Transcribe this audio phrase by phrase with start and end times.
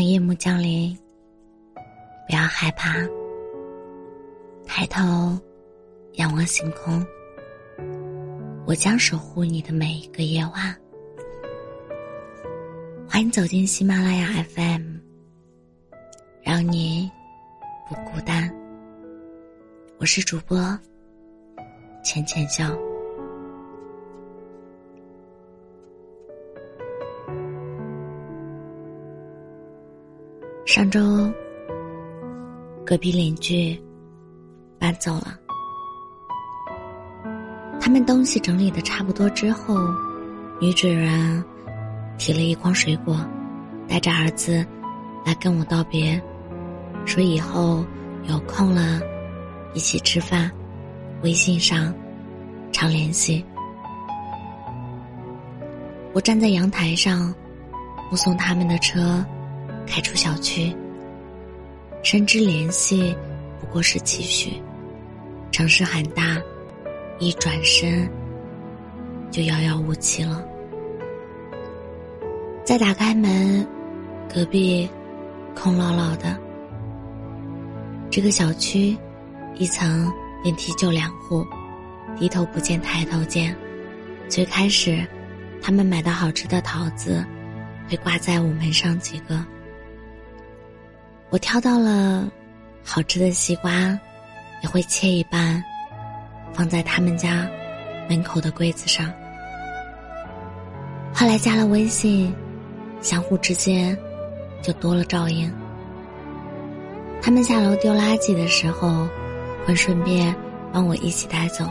[0.00, 0.96] 当夜幕降临，
[2.26, 2.94] 不要害怕，
[4.64, 5.38] 抬头
[6.14, 7.04] 仰望星空，
[8.66, 10.74] 我将守护你的每一个夜晚。
[13.06, 14.96] 欢迎走进喜马拉雅 FM，
[16.42, 17.10] 让你
[17.86, 18.50] 不孤单。
[19.98, 20.56] 我是主播
[22.02, 22.74] 浅浅笑。
[30.72, 31.00] 上周，
[32.86, 33.76] 隔壁邻居
[34.78, 35.36] 搬走了。
[37.80, 39.74] 他们东西整理的差不多之后，
[40.60, 41.44] 女主人
[42.18, 43.18] 提了一筐水果，
[43.88, 44.64] 带着儿子
[45.26, 46.22] 来跟我道别，
[47.04, 47.84] 说以后
[48.28, 49.00] 有空了
[49.74, 50.48] 一起吃饭，
[51.24, 51.92] 微信上
[52.70, 53.44] 常联系。
[56.12, 57.34] 我站在阳台上，
[58.08, 59.26] 目送他们的车。
[59.90, 60.72] 开出小区，
[62.00, 63.14] 深知联系
[63.60, 64.62] 不过是期许。
[65.50, 66.40] 城市很大，
[67.18, 68.08] 一转身
[69.32, 70.46] 就遥遥无期了。
[72.64, 73.66] 再打开门，
[74.32, 74.88] 隔壁
[75.56, 76.38] 空落落的。
[78.12, 78.96] 这个小区
[79.56, 80.10] 一层
[80.44, 81.44] 电梯就两户，
[82.16, 83.54] 低头不见抬头见。
[84.28, 85.04] 最开始，
[85.60, 87.24] 他们买的好吃的桃子
[87.88, 89.44] 会挂在午门上几个。
[91.30, 92.28] 我挑到了
[92.84, 93.96] 好吃的西瓜，
[94.62, 95.62] 也会切一半，
[96.52, 97.48] 放在他们家
[98.08, 99.12] 门口的柜子上。
[101.14, 102.34] 后来加了微信，
[103.00, 103.96] 相互之间
[104.60, 105.52] 就多了照应。
[107.22, 109.06] 他们下楼丢垃圾的时候，
[109.64, 110.34] 会顺便
[110.72, 111.64] 帮我一起带走。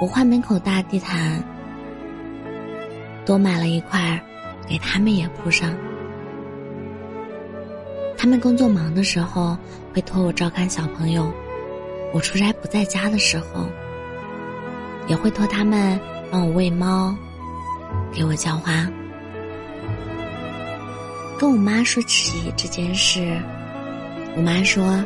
[0.00, 1.42] 我换门口大地毯，
[3.26, 4.20] 多买了一块，
[4.68, 5.74] 给他们也铺上。
[8.20, 9.56] 他们工作忙的时候
[9.94, 11.32] 会托我照看小朋友，
[12.12, 13.66] 我出差不在家的时候，
[15.08, 15.98] 也会托他们
[16.30, 17.16] 帮我喂猫，
[18.12, 18.86] 给我浇花。
[21.38, 23.40] 跟我妈说起这件事，
[24.36, 25.02] 我妈说：“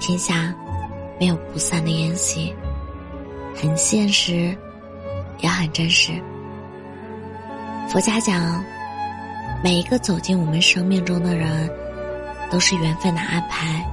[0.00, 0.54] 天下
[1.20, 2.50] 没有不散的宴席，
[3.54, 4.56] 很现实，
[5.40, 6.12] 也很真实。”
[7.92, 8.64] 佛家讲，
[9.62, 11.70] 每一个走进我们生命中的人。
[12.50, 13.84] 都是缘分的安排，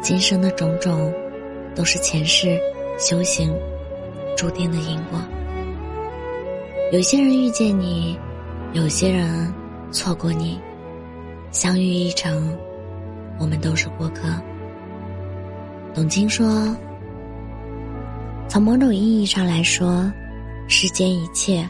[0.00, 1.12] 今生的种种，
[1.74, 2.58] 都是前世
[2.98, 3.52] 修行
[4.36, 5.20] 注定的因果。
[6.92, 8.16] 有些人遇见你，
[8.72, 9.52] 有些人
[9.90, 10.60] 错过你，
[11.50, 12.56] 相遇一程，
[13.38, 14.28] 我们都是过客。
[15.92, 16.74] 董卿说
[18.48, 20.08] ：“从某种意义上来说，
[20.68, 21.68] 世间一切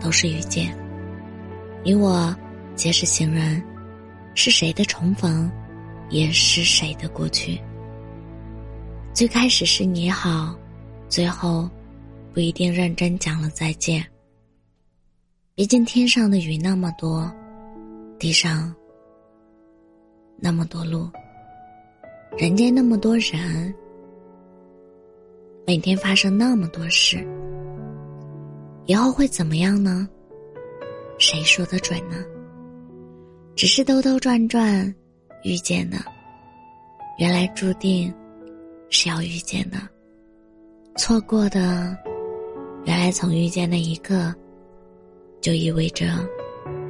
[0.00, 0.76] 都是遇见，
[1.84, 2.34] 你我
[2.74, 3.62] 皆是行人。”
[4.36, 5.50] 是谁的重逢，
[6.10, 7.58] 也是谁的过去。
[9.14, 10.54] 最开始是你好，
[11.08, 11.68] 最后
[12.34, 14.04] 不一定认真讲了再见。
[15.54, 17.32] 毕竟天上的云那么多，
[18.18, 18.72] 地上
[20.36, 21.08] 那么多路，
[22.36, 23.74] 人间那么多人，
[25.66, 27.26] 每天发生那么多事，
[28.84, 30.06] 以后会怎么样呢？
[31.18, 32.22] 谁说的准呢？
[33.56, 34.94] 只是兜兜转转，
[35.42, 35.96] 遇见的，
[37.18, 38.12] 原来注定
[38.90, 39.78] 是要遇见的；
[40.98, 41.96] 错过的，
[42.84, 44.30] 原来从遇见那一刻，
[45.40, 46.06] 就意味着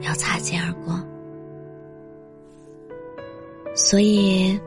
[0.02, 1.00] 要擦肩而过。
[3.76, 4.58] 所以，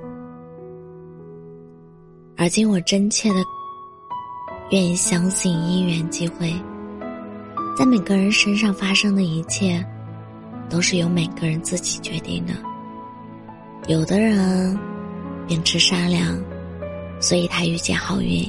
[2.38, 3.36] 而今我真切的
[4.72, 6.54] 愿意相信因缘际会，
[7.78, 9.86] 在每个人身上发生的一切。
[10.70, 12.54] 都是由每个人自己决定的。
[13.88, 14.78] 有的人
[15.48, 16.38] 秉持善良，
[17.20, 18.48] 所以他遇见好运；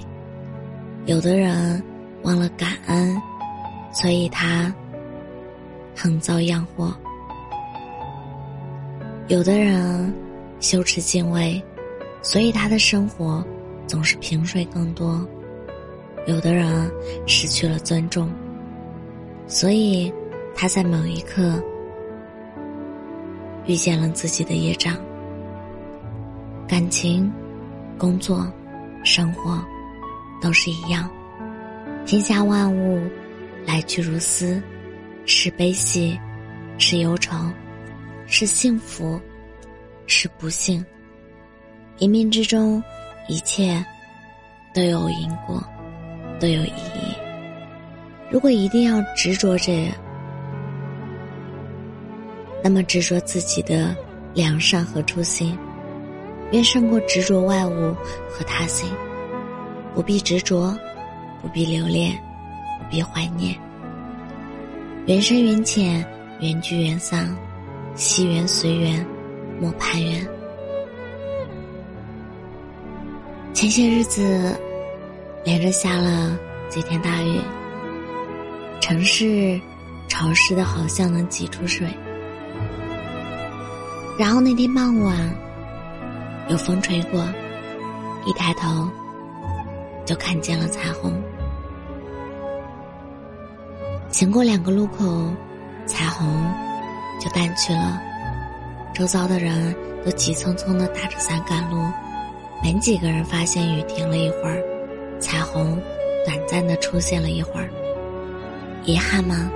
[1.06, 1.82] 有的人
[2.22, 3.16] 忘了感恩，
[3.92, 4.72] 所以他
[5.96, 6.92] 横遭殃祸；
[9.28, 10.12] 有的人
[10.60, 11.62] 羞耻敬畏，
[12.20, 13.42] 所以他的生活
[13.86, 15.26] 总是萍水更多；
[16.26, 16.90] 有的人
[17.26, 18.30] 失去了尊重，
[19.46, 20.12] 所以
[20.54, 21.62] 他在某一刻。
[23.66, 24.96] 遇见了自己的业障，
[26.66, 27.30] 感情、
[27.98, 28.50] 工作、
[29.04, 29.62] 生活，
[30.40, 31.08] 都是一样。
[32.06, 33.00] 天下万物
[33.66, 34.60] 来去如斯，
[35.26, 36.18] 是悲喜，
[36.78, 37.36] 是忧愁，
[38.26, 39.20] 是幸福，
[40.06, 40.84] 是不幸。
[41.98, 42.82] 冥冥之中，
[43.28, 43.84] 一切
[44.74, 45.62] 都有因果，
[46.40, 47.14] 都有意义。
[48.30, 49.72] 如果一定要执着着。
[52.62, 53.96] 那么执着自己的
[54.34, 55.56] 良善和初心，
[56.50, 57.94] 便胜过执着外物
[58.28, 58.88] 和他心。
[59.94, 60.76] 不必执着，
[61.42, 62.12] 不必留恋，
[62.78, 63.56] 不必怀念。
[65.06, 66.04] 缘深缘浅，
[66.40, 67.34] 缘聚缘散，
[67.96, 69.04] 惜缘随缘，
[69.60, 70.26] 莫攀缘。
[73.52, 74.56] 前些日子，
[75.44, 77.40] 连着下了几天大雨，
[78.80, 79.60] 城市
[80.08, 81.88] 潮湿的好像能挤出水。
[84.20, 85.16] 然后那天傍晚，
[86.50, 87.26] 有风吹过，
[88.26, 88.86] 一抬头
[90.04, 91.10] 就看见了彩虹。
[94.10, 95.30] 行过两个路口，
[95.86, 96.28] 彩虹
[97.18, 97.98] 就淡去了，
[98.92, 99.74] 周遭的人
[100.04, 101.82] 都急匆匆的打着伞赶路。
[102.62, 104.62] 没几个人发现雨停了一会儿，
[105.18, 105.80] 彩虹
[106.26, 107.70] 短暂的出现了一会儿。
[108.84, 109.50] 遗憾吗？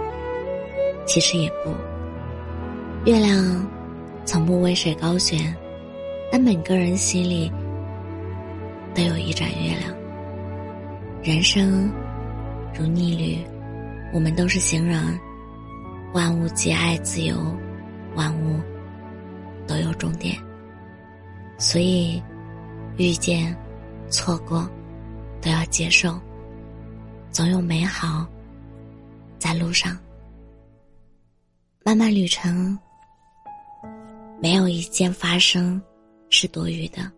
[1.05, 1.71] 其实也不。
[3.05, 3.67] 月亮
[4.25, 5.55] 从不为谁高悬，
[6.31, 7.53] 但每个人心里
[8.95, 9.95] 都有一盏月亮。
[11.23, 11.93] 人生
[12.79, 13.39] 如逆旅，
[14.13, 15.19] 我们都是行人。
[16.13, 17.37] 万物皆爱自由，
[18.15, 18.61] 万物
[19.67, 20.37] 都有终点，
[21.59, 22.23] 所以。
[22.97, 23.53] 遇见，
[24.09, 24.71] 错过，
[25.43, 26.17] 都要接受。
[27.33, 28.25] 总有美好
[29.37, 29.99] 在路上。
[31.85, 32.79] 漫漫旅程，
[34.41, 35.81] 没有一件发生
[36.29, 37.11] 是多余的，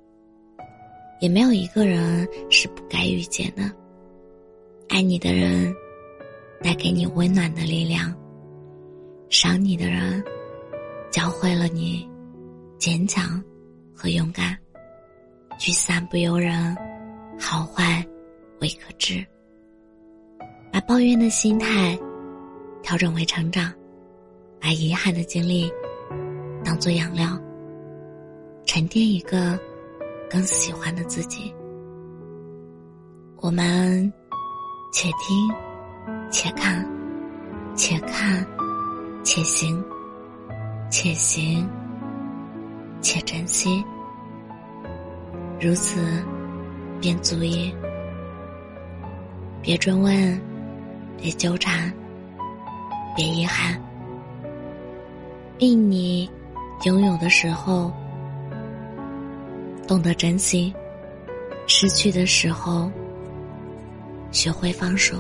[1.21, 3.71] 也没有一个人是不该遇见的。
[4.89, 5.75] 爱你的人，
[6.63, 8.13] 带给你温暖的力量；
[9.29, 10.23] 伤你的人，
[11.11, 12.09] 教会了你
[12.79, 13.43] 坚强
[13.93, 14.57] 和勇敢。
[15.59, 16.77] 聚散不由人，
[17.39, 18.07] 好坏
[18.61, 19.27] 未可知。
[20.71, 21.99] 把抱怨的心态
[22.83, 23.73] 调整为成长，
[24.61, 25.73] 把遗憾的经历
[26.67, 27.29] 当做养料，
[28.67, 29.57] 沉淀一个
[30.29, 31.55] 更喜欢的自己。
[33.37, 34.13] 我们
[34.93, 35.49] 且听，
[36.29, 36.85] 且看，
[37.77, 38.45] 且看，
[39.23, 39.81] 且行，
[40.91, 41.65] 且行，
[43.01, 43.85] 且珍惜。
[45.61, 46.01] 如此，
[47.01, 47.73] 便足矣。
[49.63, 50.41] 别追问，
[51.17, 51.93] 别纠缠，
[53.15, 53.81] 别遗憾。
[55.61, 56.29] 愿你
[56.85, 57.93] 拥有的时候
[59.89, 60.75] 懂得珍惜，
[61.67, 62.91] 失去的时候
[64.31, 65.17] 学会放手。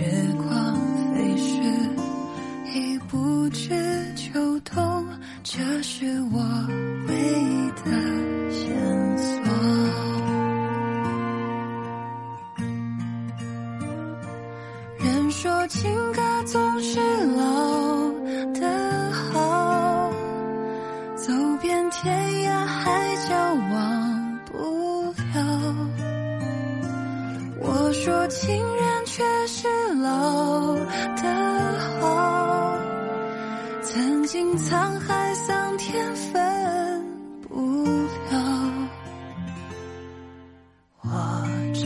[0.00, 0.27] 当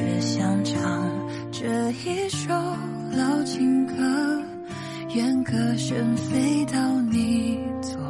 [0.02, 1.08] 只想唱
[1.52, 2.52] 这一首
[3.12, 3.94] 老情歌，
[5.14, 8.00] 愿歌声飞到你左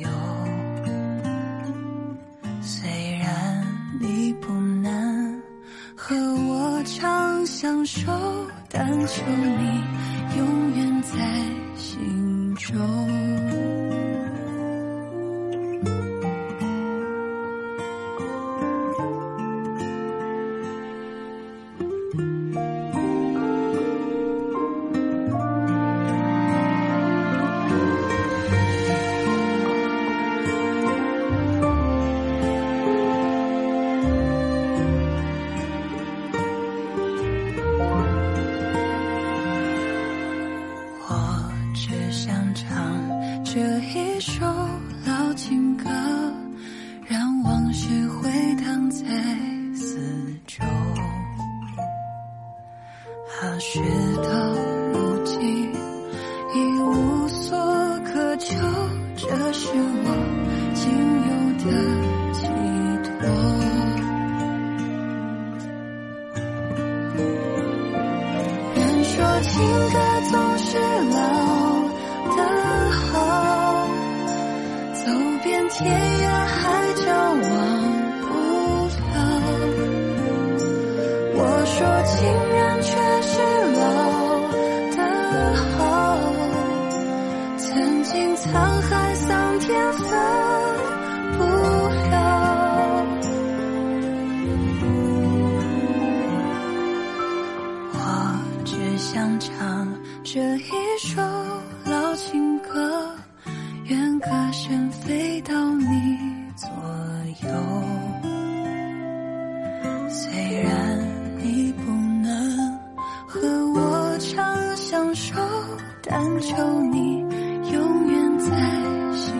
[0.00, 0.08] 右。
[2.62, 3.66] 虽然
[4.00, 5.42] 你不能
[5.94, 8.10] 和我长相守，
[8.70, 9.82] 但求你
[10.38, 11.18] 永远在
[11.76, 12.74] 心中。
[59.26, 60.08] 这是我
[60.74, 60.82] 仅
[61.24, 61.28] 有
[61.64, 61.66] 的
[62.34, 62.38] 寄
[63.04, 63.10] 托。
[68.74, 69.50] 人说情
[69.90, 69.96] 歌
[70.30, 70.68] 总是
[71.10, 71.16] 老
[72.36, 72.38] 的
[72.90, 73.14] 好，
[74.92, 75.00] 走
[75.42, 75.80] 遍天
[76.20, 76.62] 涯海
[76.94, 77.02] 角
[77.32, 77.52] 忘
[78.20, 78.22] 不
[79.00, 79.12] 了。
[81.36, 82.14] 我说情
[82.54, 82.92] 人却
[100.34, 101.22] 这一首
[101.84, 103.16] 老情歌，
[103.84, 106.18] 愿歌声飞到你
[106.56, 106.68] 左
[107.48, 107.54] 右。
[110.08, 110.98] 虽然
[111.38, 111.88] 你不
[112.20, 112.78] 能
[113.28, 113.40] 和
[113.74, 115.36] 我长相守，
[116.02, 117.20] 但求你
[117.70, 118.50] 永远在
[119.14, 119.32] 心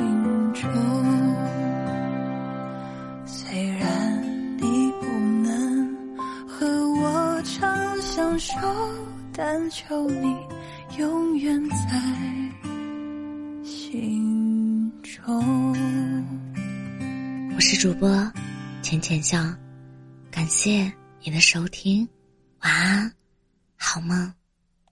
[0.53, 0.71] 中。
[3.27, 4.23] 虽然
[4.59, 5.07] 你不
[5.43, 5.97] 能
[6.47, 6.65] 和
[7.03, 8.55] 我长相守，
[9.33, 10.37] 但求你
[10.99, 12.01] 永远在
[13.65, 15.77] 心中。
[17.57, 18.09] 我是主播
[18.81, 19.43] 浅浅笑，
[20.31, 20.93] 感谢
[21.25, 22.09] 你的收听，
[22.61, 23.13] 晚安，
[23.77, 24.33] 好梦。